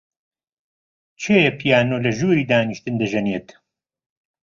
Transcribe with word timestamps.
کێیە 1.21 1.51
پیانۆ 1.59 1.97
لە 2.05 2.11
ژووری 2.17 2.45
دانیشتن 2.49 2.95
دەژەنێت؟ 3.01 3.47